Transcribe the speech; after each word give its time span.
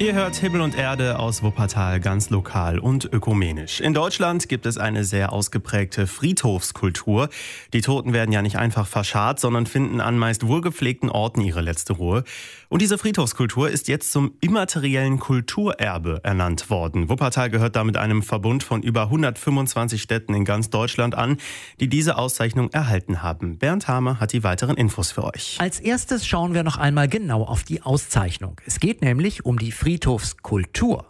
Ihr 0.00 0.14
hört 0.14 0.36
Himmel 0.36 0.60
und 0.60 0.78
Erde 0.78 1.18
aus 1.18 1.42
Wuppertal 1.42 1.98
ganz 1.98 2.30
lokal 2.30 2.78
und 2.78 3.12
ökumenisch. 3.12 3.80
In 3.80 3.94
Deutschland 3.94 4.48
gibt 4.48 4.64
es 4.64 4.78
eine 4.78 5.02
sehr 5.02 5.32
ausgeprägte 5.32 6.06
Friedhofskultur. 6.06 7.28
Die 7.72 7.80
Toten 7.80 8.12
werden 8.12 8.30
ja 8.30 8.40
nicht 8.40 8.58
einfach 8.58 8.86
verscharrt, 8.86 9.40
sondern 9.40 9.66
finden 9.66 10.00
an 10.00 10.16
meist 10.16 10.46
wohlgepflegten 10.46 11.10
Orten 11.10 11.40
ihre 11.40 11.62
letzte 11.62 11.94
Ruhe. 11.94 12.22
Und 12.68 12.80
diese 12.80 12.96
Friedhofskultur 12.96 13.70
ist 13.70 13.88
jetzt 13.88 14.12
zum 14.12 14.34
immateriellen 14.40 15.18
Kulturerbe 15.18 16.20
ernannt 16.22 16.70
worden. 16.70 17.08
Wuppertal 17.08 17.50
gehört 17.50 17.74
damit 17.74 17.96
einem 17.96 18.22
Verbund 18.22 18.62
von 18.62 18.84
über 18.84 19.04
125 19.04 20.00
Städten 20.00 20.32
in 20.32 20.44
ganz 20.44 20.70
Deutschland 20.70 21.16
an, 21.16 21.38
die 21.80 21.88
diese 21.88 22.18
Auszeichnung 22.18 22.70
erhalten 22.70 23.24
haben. 23.24 23.58
Bernd 23.58 23.88
Hamer 23.88 24.20
hat 24.20 24.32
die 24.32 24.44
weiteren 24.44 24.76
Infos 24.76 25.10
für 25.10 25.24
euch. 25.24 25.56
Als 25.58 25.80
erstes 25.80 26.24
schauen 26.24 26.54
wir 26.54 26.62
noch 26.62 26.76
einmal 26.76 27.08
genau 27.08 27.42
auf 27.42 27.64
die 27.64 27.82
Auszeichnung. 27.82 28.60
Es 28.64 28.78
geht 28.78 29.02
nämlich 29.02 29.44
um 29.44 29.58
die 29.58 29.72
Friedhofskultur. 29.72 29.87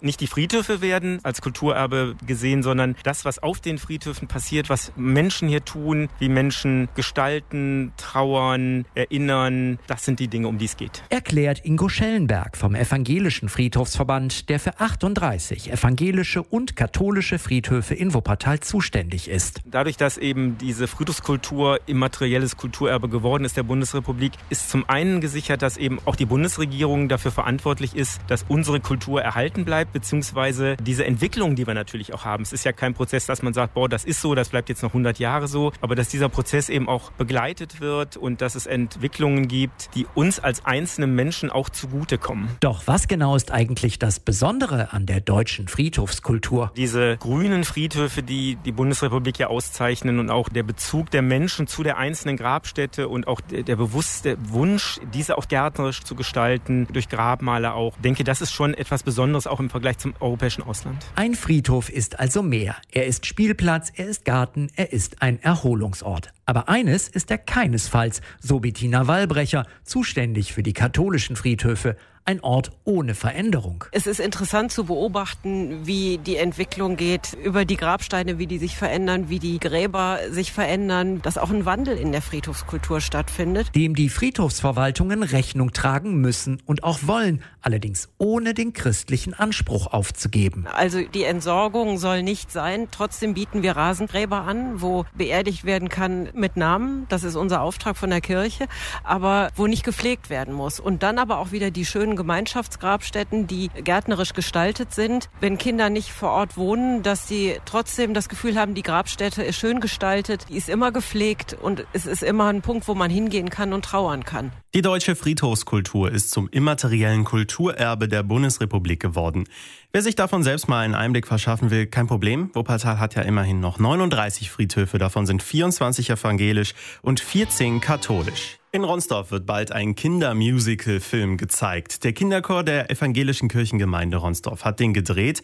Nicht 0.01 0.21
die 0.21 0.29
Friedhöfe 0.29 0.81
werden 0.81 1.19
als 1.25 1.43
Kulturerbe 1.43 2.15
gesehen, 2.25 2.63
sondern 2.63 2.95
das, 3.03 3.25
was 3.25 3.41
auf 3.41 3.59
den 3.59 3.77
Friedhöfen 3.77 4.29
passiert, 4.29 4.71
was 4.71 4.93
Menschen 4.95 5.49
hier 5.49 5.65
tun, 5.65 6.09
wie 6.21 6.29
Menschen 6.29 6.89
gestalten, 6.95 7.93
trauern, 7.97 8.85
erinnern, 8.95 9.81
das 9.89 10.05
sind 10.05 10.21
die 10.21 10.29
Dinge, 10.29 10.47
um 10.47 10.59
die 10.59 10.67
es 10.67 10.77
geht. 10.77 11.03
Erklärt 11.09 11.65
Ingo 11.65 11.89
Schellenberg 11.89 12.57
vom 12.57 12.77
Evangelischen 12.77 13.49
Friedhofsverband, 13.49 14.49
der 14.49 14.61
für 14.61 14.79
38 14.79 15.73
evangelische 15.73 16.45
und 16.45 16.77
katholische 16.77 17.41
Friedhöfe 17.41 17.95
in 17.95 18.15
Wuppertal 18.15 18.61
zuständig 18.61 19.27
ist. 19.27 19.61
Dadurch, 19.65 19.97
dass 19.97 20.19
eben 20.19 20.57
diese 20.59 20.87
Friedhofskultur 20.87 21.81
immaterielles 21.87 22.57
Kulturerbe 22.57 23.09
geworden 23.09 23.45
ist 23.45 23.57
der 23.57 23.65
Bundesrepublik, 23.65 24.35
ist 24.51 24.71
zum 24.71 24.89
einen 24.89 25.21
gesichert, 25.21 25.63
dass 25.63 25.77
eben 25.77 25.99
auch 26.05 26.15
die 26.15 26.27
Bundesregierung 26.27 27.09
dafür 27.09 27.33
verantwortlich 27.33 27.97
ist, 27.97 28.21
dass 28.29 28.45
unsere 28.47 28.68
unsere 28.69 28.81
Kultur 28.81 29.23
erhalten 29.23 29.65
bleibt, 29.65 29.95
beziehungsweise 29.95 30.77
diese 30.77 31.07
Entwicklung, 31.07 31.57
die 31.57 31.67
wir 31.67 31.73
natürlich 31.73 32.13
auch 32.13 32.27
haben. 32.27 32.43
Es 32.43 32.53
ist 32.53 32.65
ja 32.65 32.73
kein 32.73 32.93
Prozess, 32.93 33.25
dass 33.25 33.43
man 33.43 33.55
sagt, 33.55 33.73
boah, 33.73 33.89
das 33.89 34.05
ist 34.05 34.21
so, 34.21 34.35
das 34.35 34.51
bleibt 34.51 34.69
jetzt 34.69 34.83
noch 34.83 34.91
100 34.91 35.19
Jahre 35.19 35.49
so, 35.49 35.73
aber 35.81 35.95
dass 35.95 36.09
dieser 36.09 36.29
Prozess 36.29 36.69
eben 36.69 36.87
auch 36.87 37.11
begleitet 37.13 37.81
wird 37.81 38.19
und 38.19 38.43
dass 38.43 38.57
es 38.57 38.67
Entwicklungen 38.67 39.49
gibt, 39.49 39.95
die 39.95 40.07
uns 40.15 40.39
als 40.39 40.67
einzelne 40.67 41.07
Menschen 41.07 41.51
auch 41.51 41.71
zugutekommen. 41.71 42.51
Doch 42.61 42.83
was 42.87 43.09
genau 43.09 43.37
ist 43.37 43.51
eigentlich 43.51 43.99
das 43.99 44.21
Besondere 44.21 44.93
an 44.93 45.07
der 45.07 45.23
deutschen 45.23 45.69
Friedhofskultur? 45.69 46.71
Diese 46.77 47.17
grünen 47.17 47.65
Friedhöfe, 47.65 48.23
die 48.23 48.57
die 48.57 48.73
Bundesrepublik 48.73 49.39
ja 49.39 49.47
auszeichnen 49.47 50.19
und 50.19 50.29
auch 50.29 50.51
der 50.51 50.63
Bezug 50.63 51.11
der 51.11 51.23
Menschen 51.23 51.69
zu 51.69 51.83
der 51.83 51.97
einzelnen 51.97 52.37
Grabstätte 52.37 53.09
und 53.09 53.27
auch 53.27 53.41
der, 53.41 53.63
der 53.63 53.77
bewusste 53.77 54.37
Wunsch, 54.51 55.01
diese 55.15 55.39
auch 55.39 55.49
gärtnerisch 55.49 56.03
zu 56.03 56.15
gestalten, 56.15 56.87
durch 56.93 57.09
Grabmale 57.09 57.73
auch. 57.73 57.95
Ich 57.97 58.03
denke, 58.03 58.25
das 58.25 58.43
ist 58.43 58.58
schon 58.59 58.75
etwas 58.75 59.05
Besonderes 59.05 59.47
auch 59.47 59.61
im 59.61 59.71
Vergleich 59.71 59.99
zum 59.99 60.15
europäischen 60.19 60.65
Ausland. 60.65 61.07
Ein 61.15 61.37
Friedhof 61.37 61.89
ist 61.89 62.19
also 62.19 62.43
mehr. 62.43 62.75
Er 62.91 63.07
ist 63.07 63.25
Spielplatz, 63.25 63.93
er 63.95 64.09
ist 64.09 64.25
Garten, 64.25 64.69
er 64.75 64.93
ist 64.93 65.23
ein 65.23 65.41
Erholungsort. 65.41 66.33
Aber 66.45 66.69
eines 66.69 67.07
ist 67.07 67.31
er 67.31 67.39
keinesfalls, 67.39 68.21
so 68.41 68.59
Bettina 68.59 69.07
Wallbrecher, 69.07 69.65
zuständig 69.85 70.53
für 70.53 70.65
die 70.65 70.73
katholischen 70.73 71.37
Friedhöfe 71.37 71.97
ein 72.29 72.41
Ort 72.43 72.73
ohne 72.85 73.15
Veränderung. 73.15 73.85
Es 73.91 74.07
ist 74.07 74.21
interessant 74.21 74.71
zu 74.71 74.85
beobachten, 74.85 75.87
wie 75.87 76.19
die 76.19 76.37
Entwicklung 76.37 76.97
geht 76.97 77.33
über 77.43 77.65
die 77.65 77.79
Grabsteine, 77.79 78.39
wie 78.39 78.47
die 78.47 78.59
sich 78.59 78.77
verändern, 78.77 79.31
wie 79.31 79.39
die 79.39 79.59
Gräber 79.59 80.19
sich 80.29 80.53
verändern, 80.53 81.23
dass 81.23 81.39
auch 81.39 81.49
ein 81.49 81.65
Wandel 81.65 81.97
in 81.97 82.13
der 82.13 82.21
Friedhofskultur 82.21 83.01
stattfindet. 83.01 83.75
Dem 83.75 83.95
die 83.95 84.11
Friedhofsverwaltungen 84.11 85.23
Rechnung 85.23 85.73
tragen 85.73 86.21
müssen 86.21 86.61
und 86.67 86.85
auch 86.85 86.99
wollen, 87.05 87.43
allerdings 87.63 88.11
ohne 88.19 88.53
den 88.53 88.75
christlichen 88.75 89.33
Anspruch 89.33 89.87
aufzugeben. 89.87 90.67
Also 90.67 91.01
die 91.01 91.25
Entsorgung 91.25 91.97
soll 91.97 92.23
nicht 92.23 92.53
sein. 92.53 92.89
Trotzdem 92.91 93.33
bieten 93.33 93.63
wir 93.63 93.75
Rasengräber 93.75 94.43
an, 94.43 94.83
wo 94.83 95.07
beerdigt 95.15 95.65
werden 95.65 95.89
kann 95.89 96.29
mit 96.35 96.59
Namen. 96.59 97.07
Das 97.09 97.25
ist 97.25 97.37
unser 97.37 97.63
Auftrag 97.63 97.97
von 97.97 98.11
der 98.11 98.21
Kirche, 98.21 98.67
aber 99.03 99.49
wo 99.57 99.67
nicht 99.67 99.83
gepflegt 99.83 100.29
werden 100.29 100.53
muss. 100.53 100.79
Und 100.79 101.03
dann 101.03 101.17
aber 101.17 101.39
auch 101.39 101.53
wieder 101.53 101.71
die 101.71 101.87
schönen 101.87 102.18
Gemeinschaftsgrabstätten, 102.19 103.47
die 103.47 103.71
gärtnerisch 103.83 104.35
gestaltet 104.35 104.93
sind. 104.93 105.31
Wenn 105.41 105.57
Kinder 105.57 105.89
nicht 105.89 106.13
vor 106.13 106.33
Ort 106.33 106.59
wohnen, 106.59 107.03
dass 107.03 107.27
sie 107.27 107.57
trotzdem 107.65 108.13
das 108.13 108.29
Gefühl 108.29 108.59
haben, 108.59 108.75
die 108.75 108.83
Grabstätte 108.83 109.43
ist 109.43 109.57
schön 109.57 109.81
gestaltet, 109.81 110.45
die 110.51 110.59
ist 110.59 110.69
immer 110.69 110.93
gepflegt 110.93 111.57
und 111.59 111.87
es 111.95 112.05
ist 112.05 112.23
immer 112.23 112.49
ein 112.49 112.61
Punkt, 112.61 112.87
wo 112.87 112.95
man 112.95 113.11
hingehen 113.11 113.49
kann 113.49 113.73
und 113.73 113.87
trauern 113.87 114.27
kann. 114.27 114.53
Die 114.75 114.83
deutsche 114.83 115.17
Friedhofskultur 115.17 116.13
ist 116.13 116.31
zum 116.31 116.47
immateriellen 116.51 117.25
Kulturerbe 117.25 118.07
der 118.07 118.23
Bundesrepublik 118.23 119.01
geworden. 119.01 119.45
Wer 119.93 120.03
sich 120.03 120.15
davon 120.15 120.43
selbst 120.43 120.69
mal 120.69 120.81
einen 120.81 120.95
Einblick 120.95 121.27
verschaffen 121.27 121.71
will, 121.71 121.87
kein 121.87 122.07
Problem. 122.07 122.51
Wuppertal 122.53 122.99
hat 122.99 123.15
ja 123.15 123.23
immerhin 123.23 123.61
noch 123.61 123.79
39 123.79 124.51
Friedhöfe, 124.51 124.99
davon 124.99 125.25
sind 125.25 125.43
24 125.43 126.11
evangelisch 126.11 126.75
und 127.01 127.21
14 127.21 127.81
katholisch. 127.81 128.58
In 128.71 128.85
Ronsdorf 128.85 129.31
wird 129.31 129.47
bald 129.47 129.73
ein 129.73 129.95
Kindermusical-Film 129.95 131.39
gezeigt. 131.39 132.05
Der 132.05 132.13
Kinderchor 132.13 132.63
der 132.63 132.91
evangelischen 132.91 133.49
Kirchengemeinde 133.49 134.19
Ronsdorf 134.19 134.67
hat 134.67 134.79
den 134.79 134.93
gedreht. 134.93 135.41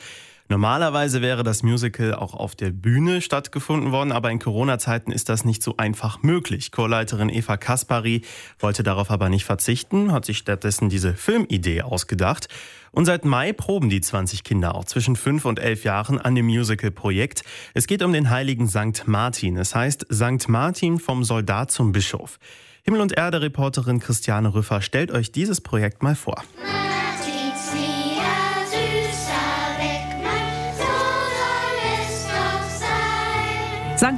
Normalerweise 0.50 1.22
wäre 1.22 1.42
das 1.42 1.62
Musical 1.62 2.12
auch 2.14 2.34
auf 2.34 2.54
der 2.54 2.68
Bühne 2.68 3.22
stattgefunden 3.22 3.92
worden, 3.92 4.12
aber 4.12 4.30
in 4.30 4.40
Corona-Zeiten 4.40 5.10
ist 5.10 5.30
das 5.30 5.46
nicht 5.46 5.62
so 5.62 5.78
einfach 5.78 6.22
möglich. 6.22 6.70
Chorleiterin 6.70 7.30
Eva 7.30 7.56
Kaspari 7.56 8.20
wollte 8.58 8.82
darauf 8.82 9.10
aber 9.10 9.30
nicht 9.30 9.46
verzichten, 9.46 10.12
hat 10.12 10.26
sich 10.26 10.36
stattdessen 10.36 10.90
diese 10.90 11.14
Filmidee 11.14 11.80
ausgedacht. 11.80 12.48
Und 12.90 13.06
seit 13.06 13.24
Mai 13.24 13.54
proben 13.54 13.88
die 13.88 14.02
20 14.02 14.44
Kinder 14.44 14.74
auch 14.74 14.84
zwischen 14.84 15.16
5 15.16 15.46
und 15.46 15.58
11 15.58 15.84
Jahren 15.84 16.18
an 16.20 16.34
dem 16.34 16.44
Musical-Projekt. 16.44 17.42
Es 17.72 17.86
geht 17.86 18.02
um 18.02 18.12
den 18.12 18.28
heiligen 18.28 18.66
Sankt 18.66 19.08
Martin. 19.08 19.56
Es 19.56 19.74
heißt 19.74 20.04
Sankt 20.10 20.50
Martin 20.50 20.98
vom 20.98 21.24
Soldat 21.24 21.70
zum 21.70 21.92
Bischof. 21.92 22.38
Himmel 22.86 23.00
und 23.00 23.16
Erde 23.16 23.40
Reporterin 23.40 23.98
Christiane 23.98 24.52
Rüffer 24.52 24.82
stellt 24.82 25.10
euch 25.10 25.32
dieses 25.32 25.62
Projekt 25.62 26.02
mal 26.02 26.14
vor. 26.14 26.44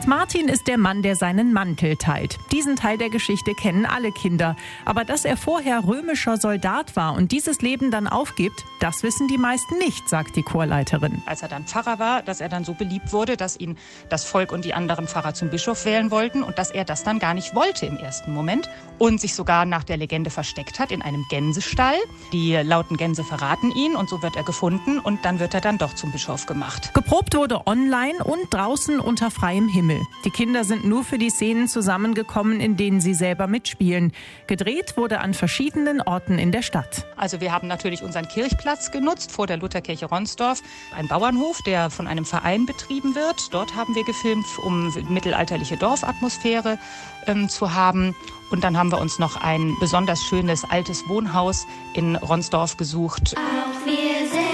Martin 0.07 0.47
ist 0.47 0.69
der 0.69 0.79
Mann, 0.79 1.03
der 1.03 1.17
seinen 1.17 1.53
Mantel 1.53 1.97
teilt. 1.97 2.39
Diesen 2.53 2.77
Teil 2.77 2.97
der 2.97 3.11
Geschichte 3.11 3.55
kennen 3.55 3.85
alle 3.85 4.13
Kinder. 4.13 4.55
Aber 4.85 5.05
dass 5.05 5.25
er 5.25 5.37
vorher 5.37 5.85
römischer 5.85 6.37
Soldat 6.37 6.95
war 6.95 7.15
und 7.15 7.33
dieses 7.33 7.61
Leben 7.61 7.91
dann 7.91 8.07
aufgibt, 8.07 8.65
das 8.79 9.03
wissen 9.03 9.27
die 9.27 9.37
meisten 9.37 9.79
nicht, 9.79 10.09
sagt 10.09 10.37
die 10.37 10.45
Chorleiterin. 10.45 11.23
Als 11.27 11.43
er 11.43 11.49
dann 11.49 11.65
Pfarrer 11.65 11.99
war, 11.99 12.23
dass 12.23 12.41
er 12.41 12.49
dann 12.49 12.65
so 12.65 12.75
beliebt 12.75 13.13
wurde, 13.13 13.37
dass 13.37 13.59
ihn 13.59 13.77
das 14.09 14.25
Volk 14.25 14.53
und 14.53 14.65
die 14.65 14.75
anderen 14.75 15.09
Pfarrer 15.09 15.35
zum 15.35 15.51
Bischof 15.51 15.85
wählen 15.85 16.13
wollten 16.13 16.45
und 16.45 16.57
dass 16.57 16.71
er 16.71 16.85
das 16.85 17.03
dann 17.03 17.19
gar 17.19 17.35
nicht 17.35 17.57
wollte 17.57 17.87
im 17.87 17.97
ersten 17.97 18.33
Moment 18.33 18.71
und 18.99 19.21
sich 19.21 19.35
sogar 19.35 19.67
nach 19.67 19.83
der 19.83 19.97
Legende 19.97 20.31
versteckt 20.31 20.79
hat 20.79 20.93
in 20.93 21.03
einem 21.03 21.25
Gänsestall. 21.31 21.97
Die 22.33 22.55
lauten 22.55 22.97
Gänse 22.97 23.25
verraten 23.25 23.73
ihn 23.73 23.97
und 23.97 24.09
so 24.09 24.23
wird 24.23 24.37
er 24.37 24.45
gefunden 24.45 25.01
und 25.01 25.25
dann 25.25 25.41
wird 25.41 25.53
er 25.55 25.61
dann 25.61 25.79
doch 25.79 25.95
zum 25.97 26.13
Bischof 26.13 26.47
gemacht. 26.47 26.95
Geprobt 26.95 27.35
wurde 27.35 27.67
online 27.67 28.23
und 28.23 28.55
draußen 28.55 29.01
unter 29.01 29.33
freiem 29.33 29.69
Himmel. 29.69 29.96
Himmel. 29.97 30.07
Die 30.25 30.31
Kinder 30.31 30.65
sind 30.65 30.85
nur 30.85 31.05
für 31.05 31.19
die 31.19 31.31
Szenen 31.31 31.69
zusammengekommen, 31.69 32.61
in 32.61 32.77
denen 32.77 33.01
sie 33.01 33.15
selber 33.15 33.47
mitspielen. 33.47 34.13
Gedreht 34.47 34.97
wurde 34.97 35.21
an 35.21 35.35
verschiedenen 35.35 36.01
Orten 36.01 36.39
in 36.39 36.53
der 36.53 36.63
Stadt. 36.63 37.07
Also 37.17 37.41
wir 37.41 37.53
haben 37.53 37.69
natürlich 37.69 38.03
unseren 38.03 38.29
Kirchplatz 38.29 38.91
genutzt 38.91 39.33
vor 39.33 39.47
der 39.47 39.57
Lutherkirche 39.57 40.07
Ronsdorf, 40.07 40.63
ein 40.97 41.09
Bauernhof, 41.09 41.63
der 41.63 41.91
von 41.91 42.07
einem 42.07 42.25
Verein 42.25 42.67
betrieben 42.67 43.15
wird. 43.15 43.53
Dort 43.53 43.75
haben 43.75 43.95
wir 43.95 44.05
gefilmt, 44.05 44.47
um 44.65 44.93
mittelalterliche 45.09 45.77
Dorfatmosphäre 45.77 46.79
ähm, 47.27 47.49
zu 47.49 47.75
haben. 47.75 48.15
Und 48.51 48.63
dann 48.63 48.77
haben 48.77 48.93
wir 48.93 49.01
uns 49.01 49.19
noch 49.19 49.37
ein 49.37 49.75
besonders 49.81 50.23
schönes 50.23 50.65
altes 50.65 51.09
Wohnhaus 51.09 51.67
in 51.95 52.15
Ronsdorf 52.17 52.77
gesucht. 52.77 53.35
Auch 53.37 53.87
wir 53.87 54.46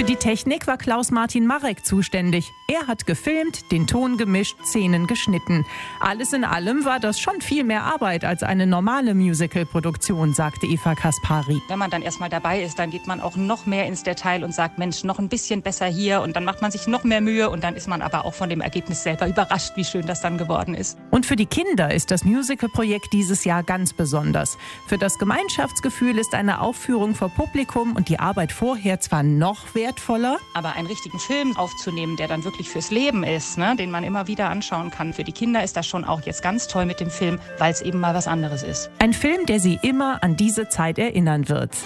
Für 0.00 0.06
die 0.06 0.16
Technik 0.16 0.66
war 0.66 0.78
Klaus-Martin 0.78 1.46
Marek 1.46 1.84
zuständig. 1.84 2.54
Er 2.68 2.86
hat 2.86 3.04
gefilmt, 3.04 3.70
den 3.70 3.86
Ton 3.86 4.16
gemischt, 4.16 4.56
Szenen 4.64 5.06
geschnitten. 5.06 5.66
Alles 6.00 6.32
in 6.32 6.42
allem 6.42 6.86
war 6.86 7.00
das 7.00 7.20
schon 7.20 7.42
viel 7.42 7.64
mehr 7.64 7.82
Arbeit 7.82 8.24
als 8.24 8.42
eine 8.42 8.66
normale 8.66 9.12
Musical-Produktion, 9.12 10.32
sagte 10.32 10.66
Eva 10.66 10.94
Kaspari. 10.94 11.60
Wenn 11.68 11.78
man 11.78 11.90
dann 11.90 12.00
erstmal 12.00 12.30
dabei 12.30 12.62
ist, 12.62 12.78
dann 12.78 12.88
geht 12.88 13.06
man 13.06 13.20
auch 13.20 13.36
noch 13.36 13.66
mehr 13.66 13.84
ins 13.84 14.02
Detail 14.02 14.42
und 14.42 14.54
sagt, 14.54 14.78
Mensch, 14.78 15.04
noch 15.04 15.18
ein 15.18 15.28
bisschen 15.28 15.60
besser 15.60 15.84
hier 15.84 16.22
und 16.22 16.34
dann 16.34 16.46
macht 16.46 16.62
man 16.62 16.70
sich 16.70 16.86
noch 16.86 17.04
mehr 17.04 17.20
Mühe 17.20 17.50
und 17.50 17.62
dann 17.62 17.76
ist 17.76 17.86
man 17.86 18.00
aber 18.00 18.24
auch 18.24 18.32
von 18.32 18.48
dem 18.48 18.62
Ergebnis 18.62 19.02
selber 19.02 19.28
überrascht, 19.28 19.72
wie 19.74 19.84
schön 19.84 20.06
das 20.06 20.22
dann 20.22 20.38
geworden 20.38 20.74
ist. 20.74 20.96
Und 21.10 21.26
für 21.26 21.36
die 21.36 21.44
Kinder 21.44 21.92
ist 21.92 22.10
das 22.10 22.24
Musical-Projekt 22.24 23.12
dieses 23.12 23.44
Jahr 23.44 23.62
ganz 23.62 23.92
besonders. 23.92 24.56
Für 24.86 24.96
das 24.96 25.18
Gemeinschaftsgefühl 25.18 26.16
ist 26.16 26.32
eine 26.32 26.62
Aufführung 26.62 27.14
vor 27.14 27.28
Publikum 27.28 27.96
und 27.96 28.08
die 28.08 28.18
Arbeit 28.18 28.50
vorher 28.50 28.98
zwar 29.00 29.22
noch 29.22 29.74
wertvoller. 29.90 30.38
Aber 30.54 30.74
einen 30.74 30.86
richtigen 30.86 31.18
Film 31.18 31.56
aufzunehmen, 31.56 32.16
der 32.16 32.28
dann 32.28 32.44
wirklich 32.44 32.68
fürs 32.70 32.90
Leben 32.90 33.24
ist, 33.24 33.58
ne, 33.58 33.74
den 33.76 33.90
man 33.90 34.04
immer 34.04 34.26
wieder 34.26 34.48
anschauen 34.48 34.90
kann. 34.90 35.12
Für 35.12 35.24
die 35.24 35.32
Kinder 35.32 35.64
ist 35.64 35.76
das 35.76 35.86
schon 35.86 36.04
auch 36.04 36.22
jetzt 36.22 36.42
ganz 36.42 36.68
toll 36.68 36.86
mit 36.86 37.00
dem 37.00 37.10
Film, 37.10 37.38
weil 37.58 37.72
es 37.72 37.80
eben 37.80 37.98
mal 37.98 38.14
was 38.14 38.28
anderes 38.28 38.62
ist. 38.62 38.90
Ein 38.98 39.12
Film, 39.12 39.46
der 39.46 39.58
sie 39.60 39.78
immer 39.82 40.22
an 40.22 40.36
diese 40.36 40.68
Zeit 40.68 40.98
erinnern 40.98 41.48
wird. 41.48 41.76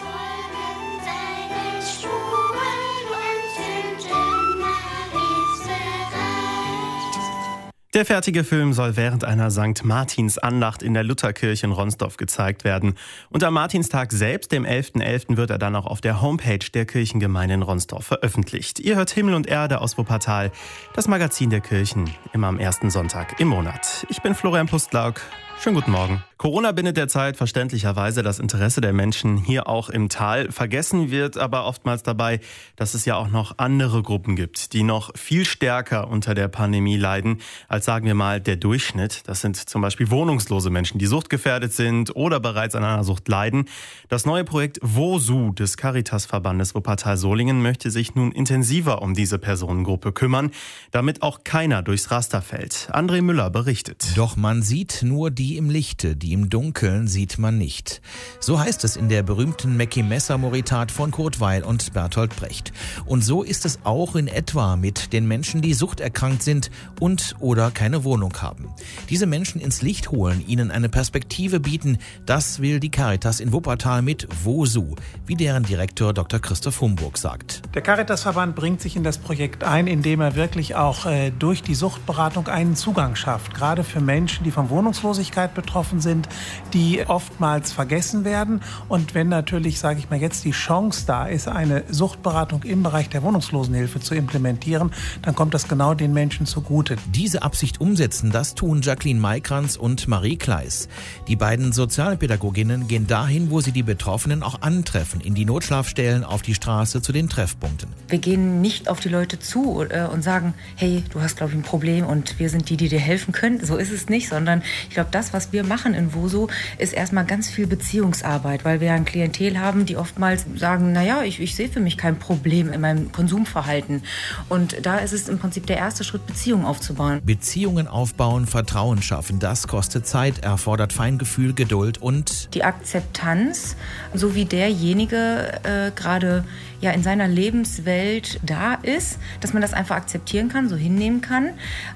Der 7.95 8.05
fertige 8.05 8.43
Film 8.43 8.73
soll 8.73 8.97
während 8.97 9.23
einer 9.23 9.53
St. 9.53 9.85
Martins 9.85 10.37
Andacht 10.37 10.83
in 10.83 10.95
der 10.95 11.05
Lutherkirche 11.05 11.65
in 11.65 11.71
Ronsdorf 11.71 12.17
gezeigt 12.17 12.65
werden. 12.65 12.95
Und 13.31 13.45
am 13.45 13.55
Martinstag 13.55 14.11
selbst, 14.11 14.51
dem 14.51 14.67
11.11., 14.67 15.29
.11., 15.29 15.37
wird 15.37 15.51
er 15.51 15.59
dann 15.59 15.77
auch 15.77 15.87
auf 15.87 16.01
der 16.01 16.21
Homepage 16.21 16.59
der 16.75 16.87
Kirchengemeinde 16.87 17.55
in 17.55 17.63
Ronsdorf 17.63 18.05
veröffentlicht. 18.05 18.81
Ihr 18.81 18.97
hört 18.97 19.11
Himmel 19.11 19.35
und 19.35 19.47
Erde 19.47 19.81
aus 19.81 19.97
Wuppertal, 19.97 20.51
das 20.95 21.07
Magazin 21.07 21.51
der 21.51 21.61
Kirchen, 21.61 22.11
immer 22.33 22.49
am 22.49 22.59
ersten 22.59 22.91
Sonntag 22.91 23.39
im 23.39 23.47
Monat. 23.47 24.05
Ich 24.09 24.21
bin 24.23 24.35
Florian 24.35 24.67
Pustlauk. 24.67 25.21
Schönen 25.65 25.77
guten 25.77 25.93
Morgen. 25.93 26.23
Corona 26.37 26.73
bindet 26.73 26.99
derzeit 26.99 27.39
verständlicherweise 27.39 28.23
das 28.23 28.39
Interesse 28.39 28.83
der 28.83 28.93
Menschen 28.93 29.39
hier 29.39 29.67
auch 29.67 29.89
im 29.89 30.11
Tal. 30.11 30.53
Vergessen 30.53 31.11
wird 31.11 31.39
aber 31.39 31.65
oftmals 31.65 32.03
dabei, 32.03 32.41
dass 32.77 32.93
es 32.93 33.07
ja 33.07 33.17
auch 33.17 33.29
noch 33.29 33.57
andere 33.57 34.03
Gruppen 34.03 34.37
gibt, 34.37 34.75
die 34.75 34.83
noch 34.83 35.17
viel 35.17 35.47
stärker 35.47 36.09
unter 36.09 36.35
der 36.35 36.49
Pandemie 36.49 36.99
leiden 36.99 37.41
als 37.67 37.87
sagen 37.87 38.05
wir 38.05 38.15
mal 38.15 38.43
der 38.43 38.57
Durchschnitt. 38.57 39.23
Das 39.27 39.41
sind 39.41 39.57
zum 39.57 39.81
Beispiel 39.81 40.11
wohnungslose 40.11 40.69
Menschen, 40.69 40.99
die 40.99 41.07
suchtgefährdet 41.07 41.73
sind 41.73 42.15
oder 42.15 42.41
bereits 42.41 42.75
an 42.75 42.85
einer 42.85 43.05
Sucht 43.05 43.27
leiden. 43.27 43.65
Das 44.11 44.27
neue 44.27 44.45
Projekt 44.45 44.81
WOSU 44.83 45.55
des 45.55 45.79
Caritas-Verbandes 45.79 46.75
Wuppertal-Solingen 46.75 47.63
möchte 47.63 47.91
sich 47.91 48.15
nun 48.15 48.33
intensiver 48.33 49.01
um 49.01 49.15
diese 49.15 49.39
Personengruppe 49.39 50.13
kümmern, 50.13 50.51
damit 50.91 51.23
auch 51.23 51.43
keiner 51.43 51.83
durchs 51.83 52.11
Raster 52.11 52.43
fällt. 52.43 52.91
André 52.93 53.23
Müller 53.23 53.49
berichtet. 53.49 54.09
Doch 54.15 54.37
man 54.37 54.61
sieht 54.61 55.01
nur 55.03 55.31
die 55.31 55.54
im 55.57 55.71
Lichte, 55.71 56.17
die 56.17 56.33
im 56.33 56.51
Dunkeln 56.51 57.09
sieht 57.09 57.39
man 57.39 57.59
nicht. 57.59 58.01
So 58.41 58.59
heißt 58.59 58.85
es 58.85 58.97
in 58.97 59.09
der 59.09 59.23
berühmten 59.23 59.77
Mackie 59.77 60.03
Messer 60.03 60.39
Moritat 60.39 60.91
von 60.91 61.11
Kurt 61.11 61.41
Weil 61.41 61.63
und 61.63 61.93
Bertolt 61.93 62.35
Brecht. 62.37 62.73
Und 63.07 63.25
so 63.25 63.43
ist 63.43 63.65
es 63.65 63.79
auch 63.85 64.17
in 64.17 64.29
etwa 64.29 64.77
mit 64.77 65.13
den 65.13 65.27
Menschen, 65.27 65.63
die 65.63 65.75
suchterkrankt 65.75 66.43
sind 66.43 66.71
und 67.01 67.37
oder 67.41 67.71
keine 67.71 68.05
Wohnung 68.05 68.35
haben. 68.41 68.69
Diese 69.11 69.27
Menschen 69.27 69.61
ins 69.61 69.83
Licht 69.83 70.11
holen, 70.11 70.45
ihnen 70.47 70.71
eine 70.71 70.89
Perspektive 70.89 71.61
bieten, 71.61 71.99
das 72.27 72.61
will 72.61 72.81
die 72.81 72.91
Caritas 72.91 73.41
in 73.41 73.53
Wuppertal 73.53 74.03
mit 74.03 74.29
WOSU, 74.45 74.95
wie 75.27 75.35
deren 75.35 75.63
Direktor 75.63 76.13
Dr. 76.13 76.41
Christoph 76.41 76.81
Humburg 76.81 77.19
sagt. 77.19 77.63
Der 77.75 77.83
Caritasverband 77.83 78.55
bringt 78.55 78.81
sich 78.81 78.97
in 78.97 79.05
das 79.05 79.19
Projekt 79.19 79.65
ein, 79.65 79.87
indem 79.87 80.21
er 80.21 80.35
wirklich 80.35 80.75
auch 80.75 81.07
äh, 81.07 81.31
durch 81.31 81.63
die 81.63 81.75
Suchtberatung 81.75 82.49
einen 82.49 82.77
Zugang 82.77 83.17
schafft, 83.17 83.55
gerade 83.55 83.85
für 83.85 84.01
Menschen, 84.01 84.45
die 84.45 84.51
von 84.51 84.71
Wohnungslosigkeit 84.71 85.34
betroffen 85.55 86.01
sind, 86.01 86.29
die 86.73 87.07
oftmals 87.07 87.73
vergessen 87.73 88.25
werden. 88.25 88.61
Und 88.89 89.15
wenn 89.15 89.29
natürlich, 89.29 89.79
sage 89.79 89.99
ich 89.99 90.11
mal, 90.11 90.21
jetzt 90.21 90.45
die 90.45 90.53
Chance 90.53 91.05
da 91.07 91.27
ist, 91.27 91.49
eine 91.49 91.85
Suchtberatung 91.89 92.63
im 92.63 92.83
Bereich 92.83 93.09
der 93.09 93.23
Wohnungslosenhilfe 93.23 94.01
zu 94.01 94.15
implementieren, 94.15 94.93
dann 95.23 95.35
kommt 95.35 95.55
das 95.55 95.69
genau 95.69 95.95
den 95.95 96.13
Menschen 96.13 96.47
zugute. 96.47 96.97
Diese 97.13 97.43
Absicht 97.43 97.81
umsetzen, 97.81 98.31
das 98.31 98.55
tun 98.55 98.83
Jacqueline 98.83 99.21
Maikranz 99.21 99.77
und 99.77 100.09
Marie 100.09 100.37
Kleis. 100.37 100.89
Die 101.29 101.37
beiden 101.37 101.73
Sozialpädagoginnen 101.73 102.89
gehen 102.89 103.07
dahin, 103.07 103.51
wo 103.51 103.61
sie 103.61 103.73
die 103.73 103.83
Betroffenen 103.83 104.43
auch 104.43 104.63
antreffen, 104.63 105.21
in 105.21 105.35
die 105.35 105.45
Notschlafstellen, 105.45 106.25
auf 106.25 106.43
die 106.43 106.55
Straße 106.55 107.03
zu 107.03 107.13
den 107.13 107.29
Treffpunkten. 107.29 107.89
Wir 108.09 108.19
gehen 108.19 108.61
nicht 108.61 108.89
auf 108.89 109.01
die 109.01 109.09
Leute 109.09 109.39
zu 109.39 109.83
äh, 109.89 110.07
und 110.07 110.23
sagen, 110.23 110.55
hey, 110.77 111.03
du 111.11 111.21
hast, 111.21 111.37
glaube 111.37 111.53
ich, 111.53 111.59
ein 111.59 111.63
Problem 111.63 112.07
und 112.07 112.39
wir 112.39 112.51
sind 112.51 112.69
die, 112.69 112.77
die 112.77 112.89
dir 112.89 113.01
helfen 113.01 113.33
können. 113.33 113.65
So 113.65 113.77
ist 113.77 113.91
es 113.91 114.09
nicht, 114.09 114.29
sondern 114.29 114.63
ich 114.89 114.95
glaube, 114.95 115.09
das, 115.11 115.24
was 115.33 115.53
wir 115.53 115.65
machen 115.65 115.95
in 115.95 116.15
Voso, 116.15 116.49
ist 116.79 116.93
erstmal 116.93 117.25
ganz 117.25 117.49
viel 117.49 117.67
Beziehungsarbeit, 117.67 118.65
weil 118.65 118.81
wir 118.81 118.93
ein 118.93 119.05
Klientel 119.05 119.59
haben, 119.59 119.87
die 119.87 119.97
oftmals 119.97 120.45
sagen, 120.57 120.93
naja, 120.93 121.23
ich, 121.23 121.41
ich 121.41 121.55
sehe 121.55 121.69
für 121.69 121.81
mich 121.81 121.97
kein 121.97 122.19
Problem 122.19 122.73
in 122.73 122.81
meinem 122.81 123.13
Konsumverhalten. 123.13 124.03
Und 124.49 124.85
da 124.85 124.99
ist 124.99 125.13
es 125.13 125.29
im 125.29 125.39
Prinzip 125.39 125.67
der 125.67 125.79
erste 125.79 126.05
Schritt, 126.05 126.27
Beziehungen 126.27 126.65
aufzubauen. 126.65 127.21
Beziehungen 127.25 127.89
aufbauen, 127.89 128.47
Vertrauen 128.47 129.03
schaffen, 129.03 129.39
das 129.39 129.69
kostet 129.69 130.07
Zeit, 130.07 130.41
erfordert 130.45 130.93
Feingefühl, 130.93 131.55
Geduld 131.55 131.99
und 131.99 132.55
die 132.55 132.65
Akzeptanz, 132.65 133.77
so 134.13 134.35
wie 134.35 134.45
derjenige 134.45 135.61
äh, 135.63 135.91
gerade 135.95 136.45
ja 136.85 136.91
in 136.91 137.03
seiner 137.03 137.27
Lebenswelt 137.27 138.39
da 138.43 138.75
ist, 138.75 139.19
dass 139.41 139.53
man 139.53 139.63
das 139.63 139.73
einfach 139.73 139.97
akzeptieren 139.97 140.49
kann, 140.49 140.69
so 140.69 140.77
hinnehmen 140.77 141.21
kann 141.21 141.51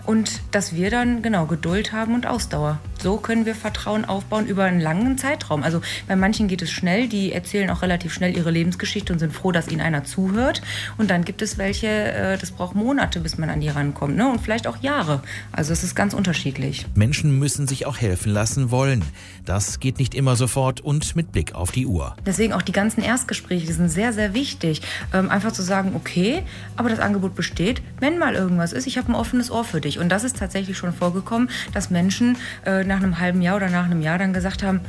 und 0.07 0.41
dass 0.51 0.75
wir 0.75 0.91
dann 0.91 1.23
genau 1.23 1.47
Geduld 1.47 1.93
haben 1.93 2.15
und 2.15 2.27
Ausdauer. 2.27 2.79
So 2.99 3.18
können 3.19 3.47
wir 3.47 3.55
Vertrauen 3.55 4.05
aufbauen 4.05 4.47
über 4.47 4.65
einen 4.65 4.81
langen 4.81 5.19
Zeitraum. 5.19 5.63
Also 5.63 5.81
bei 6.07 6.17
manchen 6.17 6.49
geht 6.49 6.63
es 6.63 6.71
schnell, 6.71 7.09
die 7.09 7.33
erzählen 7.33 7.71
auch 7.71 7.83
relativ 7.83 8.13
schnell 8.13 8.37
ihre 8.37 8.51
Lebensgeschichte 8.51 9.13
und 9.13 9.19
sind 9.19 9.33
froh, 9.33 9.53
dass 9.53 9.69
ihnen 9.69 9.81
einer 9.81 10.05
zuhört. 10.05 10.63
Und 10.97 11.11
dann 11.11 11.25
gibt 11.25 11.43
es 11.43 11.59
welche, 11.59 11.87
äh, 11.87 12.39
das 12.39 12.51
braucht 12.51 12.75
Monate, 12.75 13.21
bis 13.21 13.39
man 13.39 13.51
an 13.51 13.61
die 13.61 13.69
rankommt, 13.69 14.17
ne? 14.17 14.29
und 14.29 14.41
vielleicht 14.41 14.67
auch 14.67 14.79
Jahre. 14.83 15.23
Also 15.53 15.73
es 15.73 15.85
ist 15.85 15.95
ganz 15.95 16.15
unterschiedlich. 16.15 16.87
Menschen 16.95 17.39
müssen 17.39 17.67
sich 17.67 17.87
auch 17.87 17.99
helfen 17.99 18.33
lassen 18.33 18.71
wollen. 18.71 19.03
Das 19.45 19.81
geht 19.81 19.99
nicht 19.99 20.15
immer 20.15 20.37
sofort 20.37 20.81
und 20.81 21.17
mit 21.17 21.33
Blick 21.33 21.55
auf 21.55 21.71
die 21.71 21.87
Uhr. 21.87 22.17
Deswegen 22.27 22.53
auch 22.53 22.63
die 22.63 22.73
ganzen 22.73 23.03
Erstgespräche, 23.03 23.67
die 23.67 23.73
sind 23.73 23.89
sehr, 23.89 24.13
sehr 24.13 24.35
wichtig. 24.35 24.83
Ähm, 25.13 25.31
einfach 25.31 25.53
zu 25.53 25.63
sagen, 25.63 25.93
okay, 25.95 26.43
aber 26.77 26.89
das 26.89 26.99
Angebot 26.99 27.35
besteht, 27.35 27.83
wenn 28.01 28.19
mal 28.19 28.35
irgendwas 28.35 28.73
ist, 28.73 28.87
ich 28.87 28.99
habe 28.99 29.09
ein 29.09 29.15
offenes 29.15 29.51
Ohr 29.51 29.65
für 29.65 29.81
dich. 29.81 29.99
Und 29.99 30.09
das 30.11 30.25
ist 30.25 30.39
tatsächlich 30.39 30.77
schon 30.77 30.93
vorgekommen, 30.93 31.51
dass 31.73 31.91
Menschen 31.91 32.37
äh, 32.67 32.85
nach 32.85 32.97
einem 32.97 33.08
halben 33.17 33.43
Jahr 33.43 33.57
oder 33.57 33.71
nach 33.71 33.87
einem 33.87 34.03
Jahr 34.03 34.19
dann 34.19 34.33
gesagt 34.33 34.63
haben, 34.63 34.81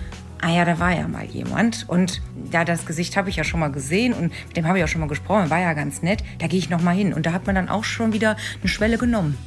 ah 0.42 0.50
ja, 0.50 0.66
da 0.66 0.80
war 0.80 0.92
ja 0.92 1.07
mal 1.07 1.25
jemand. 1.25 1.88
Und 1.88 2.21
ja, 2.51 2.66
das 2.66 2.86
Gesicht 2.86 3.16
habe 3.18 3.30
ich 3.30 3.36
ja 3.36 3.44
schon 3.44 3.60
mal 3.60 3.71
gesehen 3.71 4.13
und 4.13 4.31
mit 4.48 4.57
dem 4.57 4.68
habe 4.68 4.77
ich 4.77 4.83
auch 4.83 4.88
schon 4.88 5.01
mal 5.01 5.07
gesprochen, 5.07 5.50
war 5.50 5.60
ja 5.60 5.74
ganz 5.74 6.01
nett, 6.01 6.24
da 6.39 6.48
gehe 6.48 6.60
ich 6.60 6.69
noch 6.69 6.81
mal 6.81 6.95
hin. 6.95 7.13
Und 7.13 7.25
da 7.25 7.33
hat 7.33 7.45
man 7.45 7.56
dann 7.56 7.69
auch 7.69 7.83
schon 7.83 8.13
wieder 8.13 8.36
eine 8.62 8.69
Schwelle 8.69 8.98
genommen. 8.98 9.38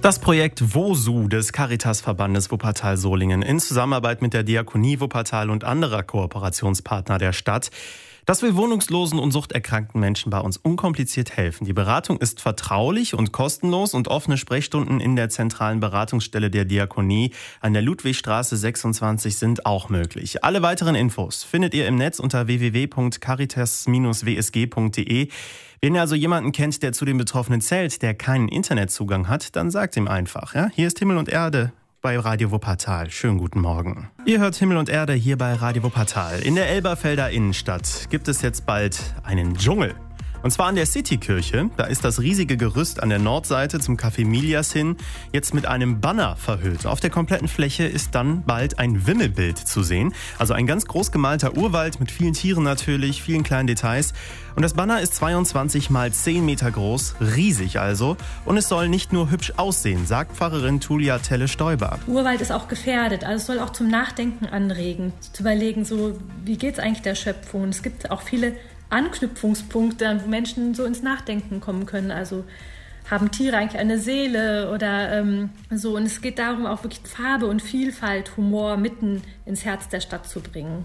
Das 0.00 0.20
Projekt 0.20 0.74
WOSU 0.74 1.26
des 1.26 1.52
Caritas-Verbandes 1.52 2.52
Wuppertal-Solingen 2.52 3.42
in 3.42 3.58
Zusammenarbeit 3.58 4.22
mit 4.22 4.32
der 4.32 4.44
Diakonie 4.44 5.00
Wuppertal 5.00 5.50
und 5.50 5.64
anderer 5.64 6.04
Kooperationspartner 6.04 7.18
der 7.18 7.32
Stadt 7.32 7.70
das 8.28 8.42
will 8.42 8.54
wohnungslosen 8.56 9.18
und 9.18 9.30
suchterkrankten 9.30 9.98
Menschen 9.98 10.28
bei 10.28 10.38
uns 10.38 10.58
unkompliziert 10.58 11.34
helfen. 11.34 11.64
Die 11.64 11.72
Beratung 11.72 12.18
ist 12.18 12.42
vertraulich 12.42 13.14
und 13.14 13.32
kostenlos 13.32 13.94
und 13.94 14.08
offene 14.08 14.36
Sprechstunden 14.36 15.00
in 15.00 15.16
der 15.16 15.30
zentralen 15.30 15.80
Beratungsstelle 15.80 16.50
der 16.50 16.66
Diakonie 16.66 17.32
an 17.62 17.72
der 17.72 17.80
Ludwigstraße 17.80 18.58
26 18.58 19.36
sind 19.36 19.64
auch 19.64 19.88
möglich. 19.88 20.44
Alle 20.44 20.60
weiteren 20.60 20.94
Infos 20.94 21.42
findet 21.42 21.72
ihr 21.72 21.88
im 21.88 21.96
Netz 21.96 22.18
unter 22.18 22.48
www.caritas-wsg.de. 22.48 25.28
Wenn 25.80 25.94
ihr 25.94 26.00
also 26.02 26.14
jemanden 26.14 26.52
kennt, 26.52 26.82
der 26.82 26.92
zu 26.92 27.06
den 27.06 27.16
Betroffenen 27.16 27.62
zählt, 27.62 28.02
der 28.02 28.12
keinen 28.12 28.48
Internetzugang 28.48 29.28
hat, 29.28 29.56
dann 29.56 29.70
sagt 29.70 29.96
ihm 29.96 30.06
einfach. 30.06 30.54
Ja? 30.54 30.68
Hier 30.74 30.88
ist 30.88 30.98
Himmel 30.98 31.16
und 31.16 31.30
Erde 31.30 31.72
bei 32.08 32.18
Radio 32.18 32.50
Wuppertal. 32.50 33.10
Schönen 33.10 33.36
guten 33.36 33.60
Morgen. 33.60 34.08
Ihr 34.24 34.38
hört 34.38 34.56
Himmel 34.56 34.78
und 34.78 34.88
Erde 34.88 35.12
hier 35.12 35.36
bei 35.36 35.52
Radio 35.52 35.82
Wuppertal. 35.82 36.40
In 36.40 36.54
der 36.54 36.70
Elberfelder 36.70 37.28
Innenstadt 37.28 38.06
gibt 38.08 38.28
es 38.28 38.40
jetzt 38.40 38.64
bald 38.64 38.98
einen 39.24 39.54
Dschungel. 39.58 39.94
Und 40.42 40.50
zwar 40.50 40.66
an 40.66 40.76
der 40.76 40.86
Citykirche. 40.86 41.70
Da 41.76 41.84
ist 41.84 42.04
das 42.04 42.20
riesige 42.20 42.56
Gerüst 42.56 43.02
an 43.02 43.08
der 43.08 43.18
Nordseite 43.18 43.80
zum 43.80 43.96
Café 43.96 44.24
Milias 44.24 44.72
hin 44.72 44.96
jetzt 45.32 45.52
mit 45.54 45.66
einem 45.66 46.00
Banner 46.00 46.36
verhüllt. 46.36 46.86
Auf 46.86 47.00
der 47.00 47.10
kompletten 47.10 47.48
Fläche 47.48 47.84
ist 47.84 48.14
dann 48.14 48.44
bald 48.44 48.78
ein 48.78 49.06
Wimmelbild 49.06 49.58
zu 49.58 49.82
sehen. 49.82 50.14
Also 50.38 50.54
ein 50.54 50.66
ganz 50.66 50.86
groß 50.86 51.10
gemalter 51.10 51.56
Urwald 51.56 52.00
mit 52.00 52.10
vielen 52.10 52.34
Tieren 52.34 52.62
natürlich, 52.62 53.22
vielen 53.22 53.42
kleinen 53.42 53.66
Details. 53.66 54.12
Und 54.54 54.62
das 54.62 54.74
Banner 54.74 55.00
ist 55.00 55.14
22 55.16 55.90
mal 55.90 56.12
10 56.12 56.44
Meter 56.44 56.70
groß, 56.70 57.16
riesig 57.20 57.78
also. 57.78 58.16
Und 58.44 58.56
es 58.56 58.68
soll 58.68 58.88
nicht 58.88 59.12
nur 59.12 59.30
hübsch 59.30 59.52
aussehen, 59.56 60.06
sagt 60.06 60.36
Pfarrerin 60.36 60.80
Tulia 60.80 61.18
Telle-Stoiber. 61.18 61.98
Urwald 62.06 62.40
ist 62.40 62.52
auch 62.52 62.68
gefährdet, 62.68 63.24
also 63.24 63.36
es 63.36 63.46
soll 63.46 63.58
auch 63.60 63.70
zum 63.70 63.88
Nachdenken 63.88 64.46
anregen, 64.46 65.12
zu 65.32 65.42
überlegen, 65.42 65.84
so 65.84 66.18
wie 66.44 66.56
geht 66.56 66.74
es 66.74 66.80
eigentlich 66.80 67.02
der 67.02 67.14
Schöpfung. 67.14 67.68
Es 67.68 67.82
gibt 67.82 68.10
auch 68.10 68.22
viele 68.22 68.54
Anknüpfungspunkte, 68.90 70.20
wo 70.24 70.28
Menschen 70.28 70.74
so 70.74 70.84
ins 70.84 71.02
Nachdenken 71.02 71.60
kommen 71.60 71.86
können. 71.86 72.10
Also 72.10 72.44
haben 73.10 73.30
Tiere 73.30 73.56
eigentlich 73.56 73.80
eine 73.80 73.98
Seele 73.98 74.70
oder 74.72 75.12
ähm, 75.12 75.50
so. 75.70 75.96
Und 75.96 76.04
es 76.04 76.20
geht 76.20 76.38
darum, 76.38 76.66
auch 76.66 76.82
wirklich 76.84 77.00
Farbe 77.04 77.46
und 77.46 77.62
Vielfalt, 77.62 78.36
Humor 78.36 78.76
mitten 78.76 79.22
ins 79.46 79.64
Herz 79.64 79.88
der 79.88 80.00
Stadt 80.00 80.28
zu 80.28 80.40
bringen. 80.40 80.84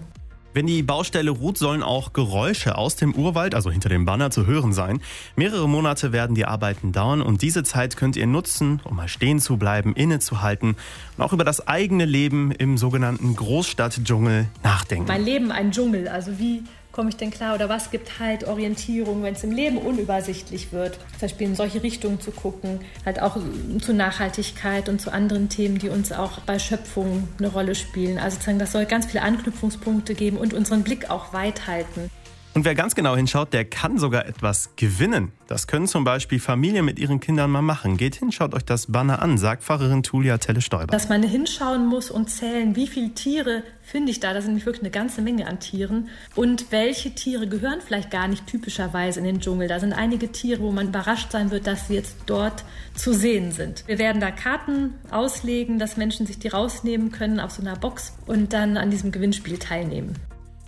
Wenn 0.54 0.68
die 0.68 0.84
Baustelle 0.84 1.32
ruht, 1.32 1.58
sollen 1.58 1.82
auch 1.82 2.12
Geräusche 2.12 2.78
aus 2.78 2.94
dem 2.94 3.12
Urwald, 3.12 3.56
also 3.56 3.72
hinter 3.72 3.88
dem 3.88 4.04
Banner, 4.04 4.30
zu 4.30 4.46
hören 4.46 4.72
sein. 4.72 5.00
Mehrere 5.34 5.68
Monate 5.68 6.12
werden 6.12 6.36
die 6.36 6.44
Arbeiten 6.44 6.92
dauern 6.92 7.22
und 7.22 7.42
diese 7.42 7.64
Zeit 7.64 7.96
könnt 7.96 8.14
ihr 8.14 8.28
nutzen, 8.28 8.80
um 8.84 8.94
mal 8.94 9.08
stehen 9.08 9.40
zu 9.40 9.56
bleiben, 9.56 9.96
innezuhalten 9.96 10.76
und 11.16 11.24
auch 11.24 11.32
über 11.32 11.42
das 11.42 11.66
eigene 11.66 12.04
Leben 12.04 12.52
im 12.52 12.78
sogenannten 12.78 13.34
Großstadtdschungel 13.34 14.46
nachdenken. 14.62 15.08
Mein 15.08 15.24
Leben 15.24 15.50
ein 15.50 15.72
Dschungel, 15.72 16.06
also 16.06 16.38
wie 16.38 16.62
komme 16.94 17.10
ich 17.10 17.16
denn 17.16 17.30
klar 17.30 17.56
oder 17.56 17.68
was 17.68 17.90
gibt 17.90 18.20
halt 18.20 18.44
Orientierung, 18.44 19.22
wenn 19.24 19.34
es 19.34 19.42
im 19.42 19.50
Leben 19.50 19.78
unübersichtlich 19.78 20.72
wird. 20.72 20.94
Zum 20.94 21.20
Beispiel 21.22 21.48
in 21.48 21.56
solche 21.56 21.82
Richtungen 21.82 22.20
zu 22.20 22.30
gucken, 22.30 22.80
halt 23.04 23.20
auch 23.20 23.36
zu 23.80 23.92
Nachhaltigkeit 23.92 24.88
und 24.88 25.00
zu 25.00 25.12
anderen 25.12 25.48
Themen, 25.48 25.78
die 25.78 25.88
uns 25.88 26.12
auch 26.12 26.38
bei 26.40 26.58
Schöpfung 26.58 27.28
eine 27.38 27.48
Rolle 27.48 27.74
spielen. 27.74 28.18
Also 28.18 28.36
sozusagen, 28.36 28.60
das 28.60 28.72
soll 28.72 28.86
ganz 28.86 29.06
viele 29.06 29.22
Anknüpfungspunkte 29.22 30.14
geben 30.14 30.36
und 30.36 30.54
unseren 30.54 30.84
Blick 30.84 31.10
auch 31.10 31.32
weit 31.32 31.66
halten. 31.66 32.10
Und 32.54 32.64
wer 32.64 32.76
ganz 32.76 32.94
genau 32.94 33.16
hinschaut, 33.16 33.52
der 33.52 33.64
kann 33.64 33.98
sogar 33.98 34.26
etwas 34.26 34.70
gewinnen. 34.76 35.32
Das 35.48 35.66
können 35.66 35.88
zum 35.88 36.04
Beispiel 36.04 36.38
Familien 36.38 36.84
mit 36.84 37.00
ihren 37.00 37.18
Kindern 37.18 37.50
mal 37.50 37.62
machen. 37.62 37.96
Geht 37.96 38.14
hin, 38.14 38.30
schaut 38.30 38.54
euch 38.54 38.64
das 38.64 38.92
Banner 38.92 39.20
an, 39.20 39.38
sagt 39.38 39.64
Pfarrerin 39.64 40.04
Tulia 40.04 40.38
Telle-Stäuber. 40.38 40.86
Dass 40.86 41.08
man 41.08 41.24
hinschauen 41.24 41.84
muss 41.84 42.12
und 42.12 42.30
zählen, 42.30 42.76
wie 42.76 42.86
viele 42.86 43.12
Tiere 43.12 43.64
finde 43.82 44.12
ich 44.12 44.20
da. 44.20 44.32
Da 44.32 44.40
sind 44.40 44.50
nämlich 44.50 44.66
wirklich 44.66 44.84
eine 44.84 44.92
ganze 44.92 45.20
Menge 45.20 45.48
an 45.48 45.58
Tieren. 45.58 46.08
Und 46.36 46.70
welche 46.70 47.12
Tiere 47.16 47.48
gehören 47.48 47.80
vielleicht 47.84 48.12
gar 48.12 48.28
nicht 48.28 48.46
typischerweise 48.46 49.18
in 49.18 49.26
den 49.26 49.40
Dschungel. 49.40 49.66
Da 49.66 49.80
sind 49.80 49.92
einige 49.92 50.30
Tiere, 50.30 50.62
wo 50.62 50.70
man 50.70 50.88
überrascht 50.88 51.32
sein 51.32 51.50
wird, 51.50 51.66
dass 51.66 51.88
sie 51.88 51.94
jetzt 51.94 52.14
dort 52.26 52.64
zu 52.94 53.12
sehen 53.12 53.50
sind. 53.50 53.82
Wir 53.88 53.98
werden 53.98 54.20
da 54.20 54.30
Karten 54.30 54.94
auslegen, 55.10 55.80
dass 55.80 55.96
Menschen 55.96 56.24
sich 56.24 56.38
die 56.38 56.48
rausnehmen 56.48 57.10
können 57.10 57.40
auf 57.40 57.50
so 57.50 57.62
einer 57.62 57.74
Box 57.74 58.12
und 58.26 58.52
dann 58.52 58.76
an 58.76 58.92
diesem 58.92 59.10
Gewinnspiel 59.10 59.58
teilnehmen. 59.58 60.14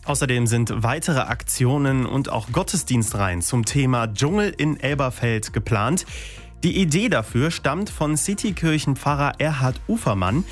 Außerdem 0.07 0.47
sind 0.47 0.73
weitere 0.85 1.19
Aktionen 1.19 2.07
und 2.07 2.31
auch 2.31 2.53
Gottesdienstreihen 2.53 3.43
zum 3.43 3.65
Thema 3.65 4.07
Dschungel 4.07 4.55
in 4.57 4.79
Elberfeld 4.79 5.53
geplant. 5.53 6.07
Die 6.63 6.81
Idee 6.81 7.09
dafür 7.09 7.51
stammt 7.51 7.91
von 7.91 8.17
Citykirchenpfarrer 8.17 9.35
Erhard 9.39 9.81
Ufermann. 9.89 10.45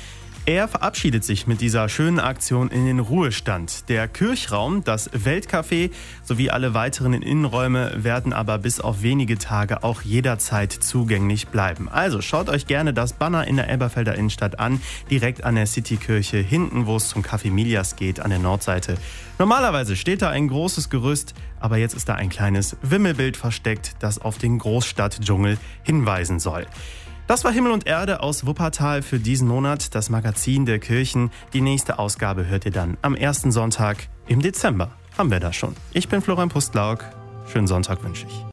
Er 0.47 0.67
verabschiedet 0.67 1.23
sich 1.23 1.47
mit 1.47 1.59
dieser 1.59 1.89
schönen 1.89 2.19
Aktion 2.19 2.69
in 2.69 2.85
den 2.85 2.99
Ruhestand. 2.99 3.89
Der 3.89 4.07
Kirchraum, 4.07 4.83
das 4.83 5.11
Weltcafé 5.11 5.89
sowie 6.23 6.51
alle 6.51 6.75
weiteren 6.75 7.13
Innenräume 7.13 8.03
werden 8.03 8.31
aber 8.31 8.59
bis 8.59 8.79
auf 8.79 9.01
wenige 9.01 9.39
Tage 9.39 9.83
auch 9.83 10.03
jederzeit 10.03 10.71
zugänglich 10.71 11.47
bleiben. 11.47 11.89
Also 11.89 12.21
schaut 12.21 12.49
euch 12.49 12.67
gerne 12.67 12.93
das 12.93 13.13
Banner 13.13 13.47
in 13.47 13.55
der 13.55 13.69
Elberfelder 13.69 14.13
Innenstadt 14.13 14.59
an, 14.59 14.79
direkt 15.09 15.43
an 15.43 15.55
der 15.55 15.65
Citykirche 15.65 16.37
hinten, 16.37 16.85
wo 16.85 16.97
es 16.97 17.09
zum 17.09 17.23
Café 17.23 17.49
Milias 17.49 17.95
geht, 17.95 18.19
an 18.19 18.29
der 18.29 18.37
Nordseite. 18.37 18.99
Normalerweise 19.39 19.95
steht 19.95 20.21
da 20.21 20.29
ein 20.29 20.47
großes 20.47 20.91
Gerüst, 20.91 21.33
aber 21.59 21.77
jetzt 21.77 21.95
ist 21.95 22.07
da 22.07 22.13
ein 22.13 22.29
kleines 22.29 22.77
Wimmelbild 22.83 23.35
versteckt, 23.35 23.95
das 23.97 24.19
auf 24.19 24.37
den 24.37 24.59
Großstadtdschungel 24.59 25.57
hinweisen 25.81 26.39
soll. 26.39 26.67
Das 27.27 27.43
war 27.43 27.51
Himmel 27.51 27.71
und 27.71 27.87
Erde 27.87 28.21
aus 28.21 28.45
Wuppertal 28.45 29.01
für 29.01 29.17
diesen 29.17 29.47
Monat, 29.47 29.95
das 29.95 30.11
Magazin 30.11 30.67
der 30.67 30.77
Kirchen. 30.77 31.31
Die 31.53 31.61
nächste 31.61 31.97
Ausgabe 31.97 32.45
hört 32.45 32.65
ihr 32.65 32.71
dann 32.71 32.97
am 33.01 33.15
ersten 33.15 33.51
Sonntag 33.51 34.09
im 34.27 34.43
Dezember. 34.43 34.91
Haben 35.17 35.31
wir 35.31 35.39
da 35.39 35.51
schon. 35.51 35.75
Ich 35.91 36.07
bin 36.07 36.21
Florian 36.21 36.49
Pustlauk. 36.49 37.03
Schönen 37.51 37.65
Sonntag 37.67 38.03
wünsche 38.03 38.27
ich. 38.27 38.43